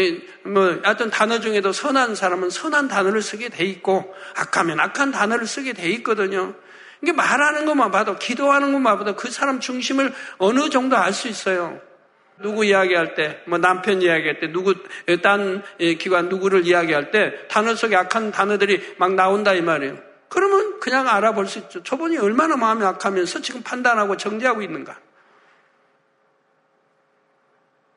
[0.44, 5.72] 뭐, 하여튼 단어 중에도 선한 사람은 선한 단어를 쓰게 돼 있고, 악하면 악한 단어를 쓰게
[5.72, 6.54] 돼 있거든요.
[7.02, 11.80] 이게 말하는 것만 봐도, 기도하는 것만 봐도 그 사람 중심을 어느 정도 알 수 있어요.
[12.40, 14.74] 누구 이야기할 때, 뭐 남편 이야기할 때, 누구,
[15.22, 15.62] 딴
[15.98, 19.98] 기관 누구를 이야기할 때, 단어 속에 악한 단어들이 막 나온다 이 말이에요.
[20.28, 21.82] 그러면 그냥 알아볼 수 있죠.
[21.82, 24.98] 저분이 얼마나 마음이 악하면서 지금 판단하고 정지하고 있는가.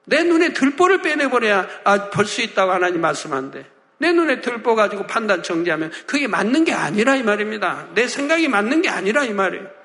[0.05, 3.65] 내 눈에 들보를 빼내버려야 아, 볼 수 있다고 하나님 말씀한데.
[3.99, 7.87] 내 눈에 들보 가지고 판단 정지하면 그게 맞는 게 아니라 이 말입니다.
[7.93, 9.80] 내 생각이 맞는 게 아니라 이 말이에요.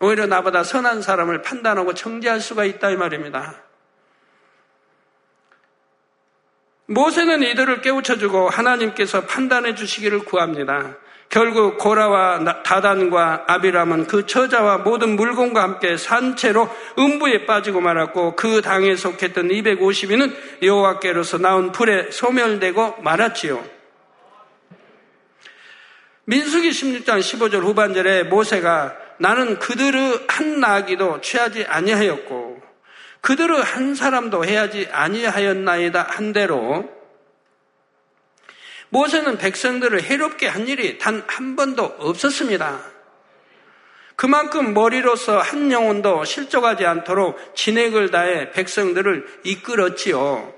[0.00, 3.54] 오히려 나보다 선한 사람을 판단하고 정지할 수가 있다 이 말입니다.
[6.86, 10.96] 모세는 이들을 깨우쳐주고 하나님께서 판단해 주시기를 구합니다.
[11.28, 18.94] 결국 고라와 다단과 아비람은 그 처자와 모든 물건과 함께 산채로 음부에 빠지고 말았고 그 당에
[18.94, 23.76] 속했던 250인은 여호와께로서 나온 불에 소멸되고 말았지요.
[26.26, 32.62] 민수기 16장 15절 후반절에 모세가 나는 그들의 한 나기도 취하지 아니하였고
[33.20, 36.88] 그들의 한 사람도 해야지 아니하였나이다 한 대로
[38.88, 42.80] 모세는 백성들을 해롭게 한 일이 단 한 번도 없었습니다.
[44.14, 50.54] 그만큼 머리로서 한 영혼도 실족하지 않도록 진액을 다해 백성들을 이끌었지요.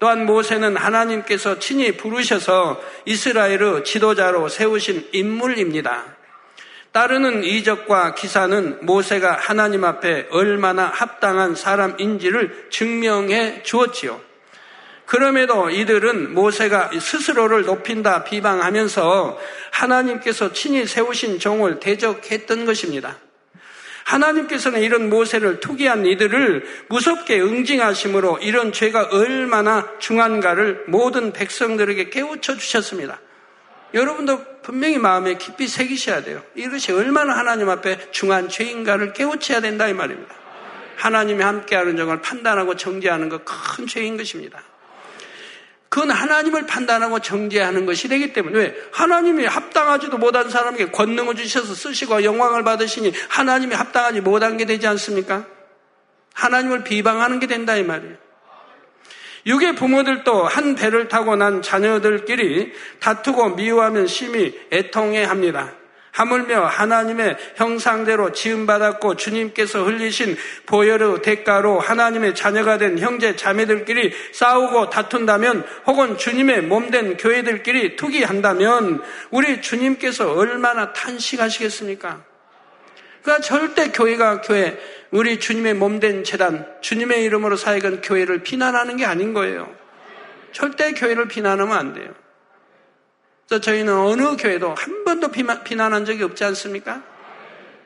[0.00, 6.17] 또한 모세는 하나님께서 친히 부르셔서 이스라엘의 지도자로 세우신 인물입니다.
[6.92, 14.20] 따르는 이적과 기사는 모세가 하나님 앞에 얼마나 합당한 사람인지를 증명해 주었지요.
[15.06, 19.38] 그럼에도 이들은 모세가 스스로를 높인다 비방하면서
[19.70, 23.16] 하나님께서 친히 세우신 종을 대적했던 것입니다.
[24.04, 33.20] 하나님께서는 이런 모세를 투기한 이들을 무섭게 응징하심으로 이런 죄가 얼마나 중한가를 모든 백성들에게 깨우쳐 주셨습니다.
[33.94, 36.42] 여러분도 분명히 마음에 깊이 새기셔야 돼요.
[36.54, 40.34] 이것이 얼마나 하나님 앞에 중한 죄인가를 깨우쳐야 된다 이 말입니다.
[40.96, 44.60] 하나님이 함께하는 점을 판단하고 정죄하는 것 큰 죄인 것입니다.
[45.88, 48.76] 그건 하나님을 판단하고 정죄하는 것이 되기 때문에 왜?
[48.92, 55.46] 하나님이 합당하지도 못한 사람에게 권능을 주셔서 쓰시고 영광을 받으시니 하나님이 합당하지 못한 게 되지 않습니까?
[56.34, 58.16] 하나님을 비방하는 게 된다 이 말이에요.
[59.46, 65.72] 육의 부모들도 한 배를 타고 난 자녀들끼리 다투고 미워하면 심히 애통해 합니다.
[66.18, 75.64] 하물며 하나님의 형상대로 지음받았고 주님께서 흘리신 보혈의 대가로 하나님의 자녀가 된 형제 자매들끼리 싸우고 다툰다면
[75.86, 82.24] 혹은 주님의 몸된 교회들끼리 투기한다면 우리 주님께서 얼마나 탄식하시겠습니까?
[83.28, 84.78] 그러니까 절대 교회가 교회,
[85.10, 89.70] 우리 주님의 몸된 재단, 주님의 이름으로 사역한 교회를 비난하는 게 아닌 거예요.
[90.52, 92.14] 절대 교회를 비난하면 안 돼요.
[93.46, 97.02] 그래서 저희는 어느 교회도 한 번도 비난한 적이 없지 않습니까?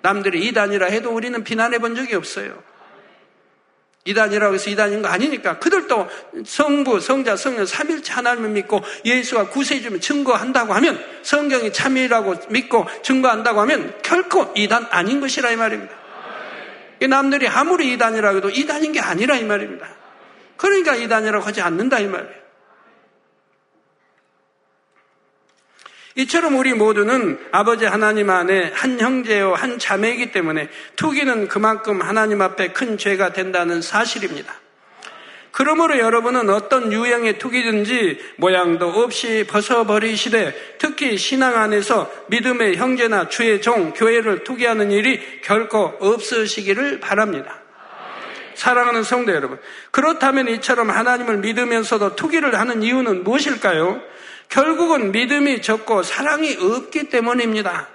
[0.03, 2.63] 남들이 이단이라 해도 우리는 비난해 본 적이 없어요.
[4.05, 6.09] 이단이라고 해서 이단인 거 아니니까 그들도
[6.45, 13.95] 성부, 성자, 성령, 삼일체 하나님을 믿고 예수가 구세주면 증거한다고 하면 성경이 참이라고 믿고 증거한다고 하면
[14.03, 15.95] 결코 이단 아닌 것이라 이 말입니다.
[17.09, 19.89] 남들이 아무리 이단이라고 해도 이단인 게 아니라 이 말입니다.
[20.57, 22.42] 그러니까 이단이라고 하지 않는다 이 말이에요.
[26.15, 32.69] 이처럼 우리 모두는 아버지 하나님 안에 한 형제요, 한 자매이기 때문에 투기는 그만큼 하나님 앞에
[32.69, 34.55] 큰 죄가 된다는 사실입니다.
[35.53, 43.93] 그러므로 여러분은 어떤 유형의 투기든지 모양도 없이 벗어버리시되 특히 신앙 안에서 믿음의 형제나 주의 종,
[43.93, 47.61] 교회를 투기하는 일이 결코 없으시기를 바랍니다.
[48.55, 49.59] 사랑하는 성도 여러분.
[49.91, 54.01] 그렇다면 이처럼 하나님을 믿으면서도 투기를 하는 이유는 무엇일까요?
[54.53, 57.89] 결국은 믿음이 적고 사랑이 없기 때문입니다.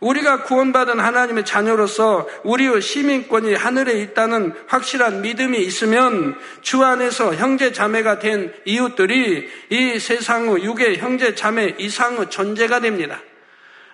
[0.00, 8.20] 우리가 구원받은 하나님의 자녀로서 우리의 시민권이 하늘에 있다는 확실한 믿음이 있으면 주 안에서 형제 자매가
[8.20, 13.20] 된 이웃들이 이 세상의 육의 형제 자매 이상의 존재가 됩니다.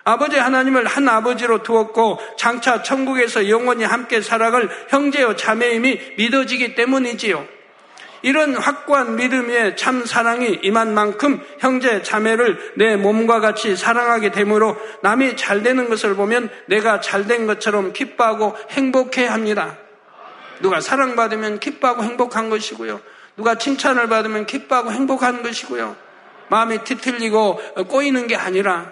[0.05, 7.54] 아버지 하나님을 한 아버지로 두었고 장차 천국에서 영원히 함께 살아갈 형제요 자매임이 믿어지기 때문이지요.
[8.25, 15.37] 이런 확고한 믿음에 참 사랑이 임한 만큼 형제 자매를 내 몸과 같이 사랑하게 되므로 남이
[15.37, 19.77] 잘 되는 것을 보면 내가 잘 된 것처럼 기뻐하고 행복해 합니다.
[20.59, 22.99] 누가 사랑받으면 기뻐하고 행복한 것이고요.
[23.37, 25.95] 누가 칭찬을 받으면 기뻐하고 행복한 것이고요.
[26.47, 28.91] 마음이 뒤틀리고 꼬이는 게 아니라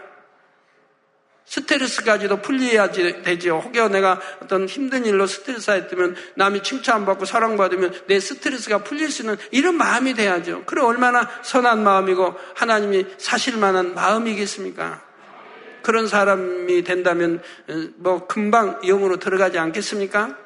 [1.45, 3.59] 스트레스까지도 풀려야 되지요.
[3.59, 9.37] 혹여 내가 어떤 힘든 일로 스트레스 했다면 남이 칭찬받고 사랑받으면 내 스트레스가 풀릴 수 있는
[9.51, 10.63] 이런 마음이 돼야죠.
[10.65, 15.01] 그래 얼마나 선한 마음이고 하나님이 사실 만한 마음이겠습니까?
[15.83, 20.42] 그런 사람이 된다면 어, 뭐 금방 영으로 들어가지 않겠습니까?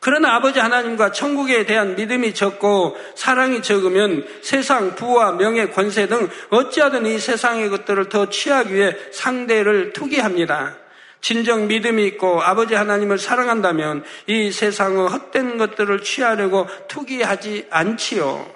[0.00, 7.06] 그러나 아버지 하나님과 천국에 대한 믿음이 적고 사랑이 적으면 세상 부와 명예 권세 등 어찌하든
[7.06, 10.76] 이 세상의 것들을 더 취하기 위해 상대를 투기합니다.
[11.20, 18.54] 진정 믿음이 있고 아버지 하나님을 사랑한다면 이 세상의 헛된 것들을 취하려고 투기하지 않지요.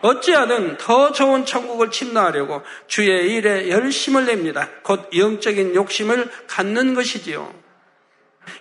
[0.00, 4.68] 어찌하든 더 좋은 천국을 침노하려고 주의 일에 열심을 냅니다.
[4.82, 7.52] 곧 영적인 욕심을 갖는 것이지요.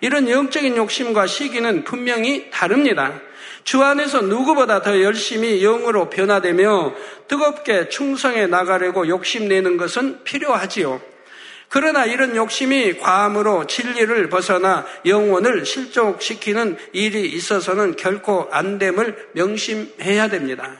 [0.01, 3.19] 이런 영적인 욕심과 시기는 분명히 다릅니다.
[3.63, 6.93] 주 안에서 누구보다 더 열심히 영으로 변화되며
[7.27, 11.01] 뜨겁게 충성해 나가려고 욕심내는 것은 필요하지요.
[11.69, 20.71] 그러나 이런 욕심이 과함으로 진리를 벗어나 영혼을 실족시키는 일이 있어서는 결코 안 됨을 명심해야 됩니다.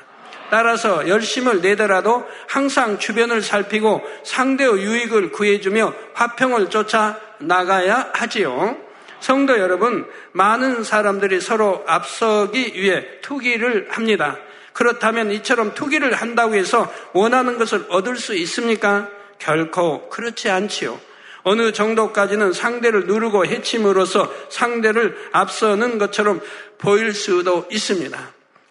[0.50, 8.87] 따라서 열심을 내더라도 항상 주변을 살피고 상대의 유익을 구해주며 화평을 쫓아 나가야 하지요.
[9.20, 14.38] 성도 여러분, 많은 사람들이 서로 앞서기 위해 투기를 합니다.
[14.74, 19.10] 그렇다면 이처럼 투기를 한다고 해서 원하는 것을 얻을 수 있습니까?
[19.40, 21.00] 결코 그렇지 않지요.
[21.44, 26.42] 어느 정도까지는 상대를 누르고 해침으로써 상대를 앞서는 것처럼
[26.78, 28.20] 보일 수도 있습니다.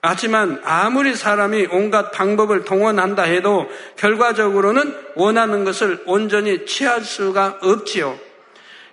[0.02, 8.25] 하지만 아무리 사람이 온갖 방법을 동원한다 해도 결과적으로는 원하는 것을 온전히 취할 수가 없지요.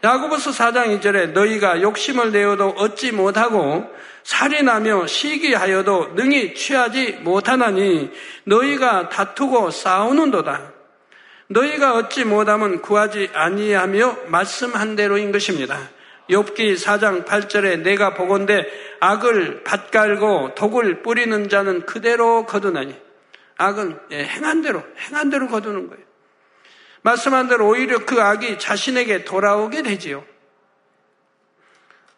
[0.04, 3.90] 야고보서 4장 2절에 너희가 욕심을 내어도 얻지 못하고
[4.24, 8.12] 살인하며 시기하여도 능히 취하지 못하나니
[8.44, 10.74] 너희가 다투고 싸우는도다.
[11.48, 15.78] 너희가 얻지 못하면 구하지 아니하며 말씀한 대로인 것입니다.
[16.30, 18.66] 욥기 4장 8절에 내가 보건대
[19.00, 22.96] 악을 밭갈고 독을 뿌리는 자는 그대로 거두나니
[23.58, 26.13] 악은 예, 행한 대로, 행한 대로 거두는 거예요.
[27.04, 30.26] 말씀한 대로 오히려 그 악이 자신에게 돌아오게 되지요.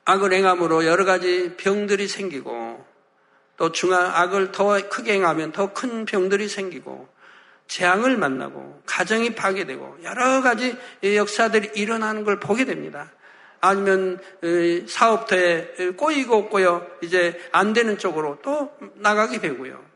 [0.06, 2.86] 악을 행함으로 여러 가지 병들이 생기고
[3.58, 7.08] 또 중한 악을 더 크게 행하면 더 큰 병들이 생기고
[7.68, 13.12] 재앙을 만나고 가정이 파괴되고 여러 가지 역사들이 일어나는 걸 보게 됩니다.
[13.62, 14.20] 아니면
[14.88, 19.95] 사업터에 꼬이고 꼬여 이제 안 되는 쪽으로 또 나가게 되고요.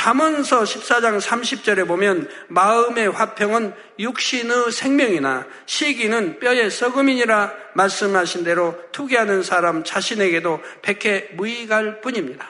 [0.00, 9.84] 잠언서 14장 30절에 보면 마음의 화평은 육신의 생명이나 시기는 뼈의 썩음이니라 말씀하신 대로 투기하는 사람
[9.84, 12.48] 자신에게도 백해 무익할 뿐입니다.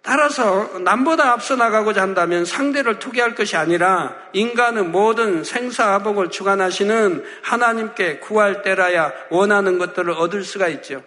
[0.00, 8.62] 따라서 남보다 앞서 나가고자 한다면 상대를 투기할 것이 아니라 인간의 모든 생사화복을 주관하시는 하나님께 구할
[8.62, 11.02] 때라야 원하는 것들을 얻을 수가 있죠.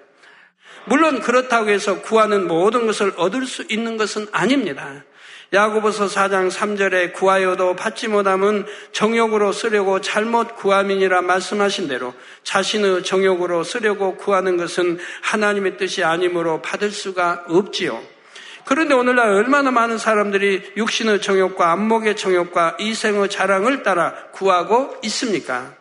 [0.86, 5.04] 물론 그렇다고 해서 구하는 모든 것을 얻을 수 있는 것은 아닙니다.
[5.54, 12.14] 야고보서 4장 3절에 구하여도 받지 못함은 정욕으로 쓰려고 잘못 구함이니라 말씀하신 대로
[12.44, 18.02] 자신의 정욕으로 쓰려고 구하는 것은 하나님의 뜻이 아니므로 받을 수가 없지요.
[18.66, 25.74] 그런데 오늘날 얼마나 많은 사람들이 육신의 정욕과 안목의 정욕과 이생의 자랑을 따라 구하고 있습니까?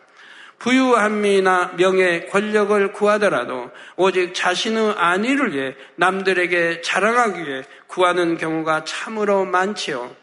[0.65, 10.15] 부유함이나 명예, 권력을 구하더라도 오직 자신의 안위를 위해 남들에게 자랑하기 위해 구하는 경우가 참으로 많지요.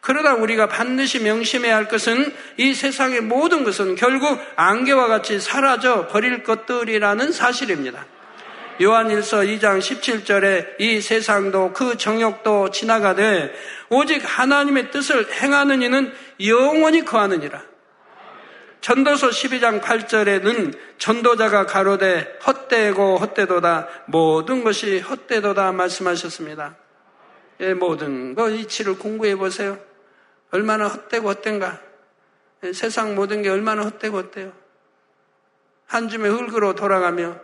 [0.00, 6.44] 그러다 우리가 반드시 명심해야 할 것은 이 세상의 모든 것은 결국 안개와 같이 사라져 버릴
[6.44, 8.06] 것들이라는 사실입니다.
[8.80, 13.52] 요한일서 2장 17절에 이 세상도 그 정욕도 지나가되
[13.88, 16.12] 오직 하나님의 뜻을 행하는 이는
[16.46, 17.69] 영원히 거하느니라.
[18.80, 26.76] 전도서 12장 8절에는 전도자가 가로되 헛되고 헛되도다 모든 것이 헛되도다 말씀하셨습니다.
[27.60, 29.78] 예, 모든 거 이치를 공부해 보세요.
[30.50, 31.80] 얼마나 헛되고 헛된가.
[32.64, 34.52] 예, 세상 모든 게 얼마나 헛되고 헛돼요.
[35.86, 37.38] 한 줌의 흙으로 돌아가며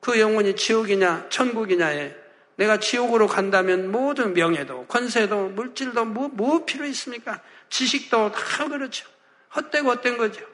[0.00, 2.14] 그 영혼이 지옥이냐 천국이냐에
[2.56, 7.40] 내가 지옥으로 간다면 모든 명예도 권세도 물질도 뭐, 뭐 필요 있습니까?
[7.70, 9.06] 지식도 다 그렇죠.
[9.54, 10.44] 헛되고 헛된 거죠.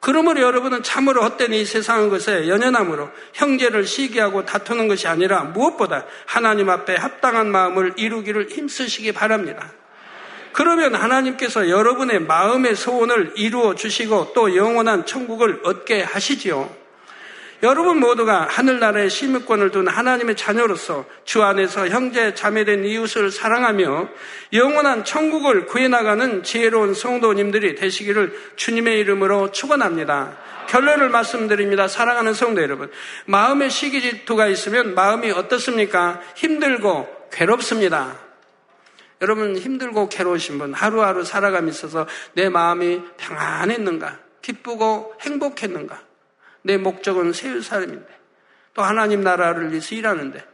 [0.00, 6.70] 그러므로 여러분은 참으로 헛된 이 세상의 것에 연연함으로 형제를 시기하고 다투는 것이 아니라 무엇보다 하나님
[6.70, 9.72] 앞에 합당한 마음을 이루기를 힘쓰시기 바랍니다.
[10.52, 16.79] 그러면 하나님께서 여러분의 마음의 소원을 이루어 주시고 또 영원한 천국을 얻게 하시지요.
[17.62, 24.08] 여러분 모두가 하늘나라의 시민권을 둔 하나님의 자녀로서 주 안에서 형제 자매된 이웃을 사랑하며
[24.54, 30.38] 영원한 천국을 구해나가는 지혜로운 성도님들이 되시기를 주님의 이름으로 축원합니다.
[30.68, 31.86] 결론을 말씀드립니다.
[31.86, 32.90] 사랑하는 성도 여러분.
[33.26, 36.22] 마음의 시기 질투가 있으면 마음이 어떻습니까?
[36.36, 38.16] 힘들고 괴롭습니다.
[39.20, 44.18] 여러분 힘들고 괴로우신 분 하루하루 살아감이 있어서 내 마음이 평안했는가?
[44.40, 46.09] 기쁘고 행복했는가?
[46.62, 48.06] 내 목적은 세울 사람인데
[48.74, 50.44] 또 하나님 나라를 위해서 일하는데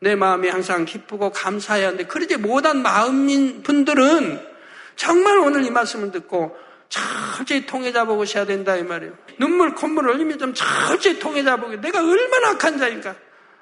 [0.00, 4.54] 내 마음이 항상 기쁘고 감사해야 하는데 그러지 못한 마음인 분들은
[4.96, 6.56] 정말 오늘 이 말씀을 듣고
[6.88, 9.16] 철저히 통해 잡아보셔야 된다 이 말이에요.
[9.38, 13.16] 눈물 콧물 흘리면 좀 철저히 통해 잡아보게 내가 얼마나 악한 자인가.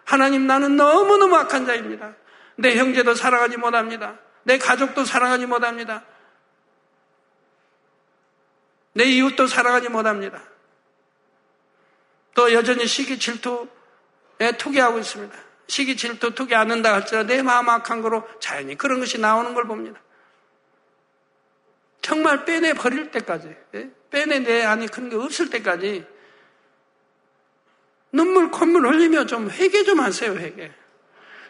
[0.04, 2.14] 하나님 나는 너무너무 악한 자입니다.
[2.56, 4.18] 내 형제도 사랑하지 못합니다.
[4.42, 6.02] 내 가족도 사랑하지 못합니다.
[8.94, 10.42] 내 이웃도 사랑하지 못합니다.
[12.34, 15.36] 또 여전히 시기 질투에 투기하고 있습니다.
[15.66, 20.00] 시기 질투 투기 않는다 할지라도 내 마음 악한 거로 자연히 그런 것이 나오는 걸 봅니다.
[22.00, 23.90] 정말 빼내 버릴 때까지, 예?
[24.10, 26.04] 빼내 내 안에 그런 게 없을 때까지
[28.10, 30.68] 눈물 콧물 흘리며 좀 회개 좀 하세요, 회개.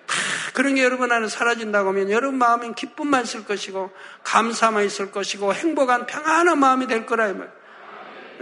[0.06, 0.16] 다
[0.52, 3.90] 그런 게 여러분 안에 사라진다고 하면 여러분 마음엔 기쁨만 있을 것이고
[4.22, 7.52] 감사만 있을 것이고 행복한 평안한 마음이 될 거라 이 말.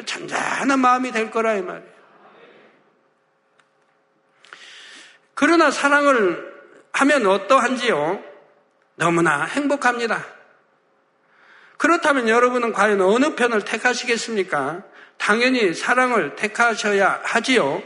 [0.05, 1.99] 잔잔한 마음이 될 거라 이 말이에요.
[5.41, 6.53] 그러나 사랑을
[6.93, 8.22] 하면 어떠한지요?
[8.97, 10.22] 너무나 행복합니다.
[11.78, 14.82] 그렇다면 여러분은 과연 어느 편을 택하시겠습니까?
[15.16, 17.82] 당연히 사랑을 택하셔야 하지요.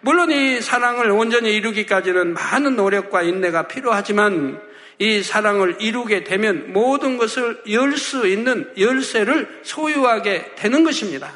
[0.00, 4.60] 물론 이 사랑을 온전히 이루기까지는 많은 노력과 인내가 필요하지만
[4.98, 11.32] 이 사랑을 이루게 되면 모든 것을 열 수 있는 열쇠를 소유하게 되는 것입니다.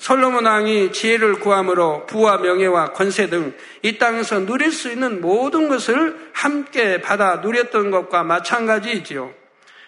[0.00, 6.30] 솔로몬 왕이 지혜를 구함으로 부와 명예와 권세 등 이 땅에서 누릴 수 있는 모든 것을
[6.32, 9.32] 함께 받아 누렸던 것과 마찬가지이지요.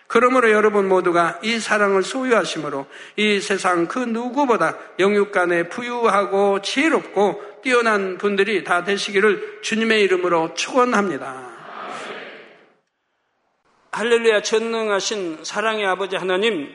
[0.06, 2.86] 그러므로 여러분 모두가 이 사랑을 소유하심으로
[3.16, 11.52] 이 세상 그 누구보다 영육간에 부유하고 지혜롭고 뛰어난 분들이 다 되시기를 주님의 이름으로 축원합니다.
[13.92, 16.74] 할렐루야 전능하신 사랑의 아버지 하나님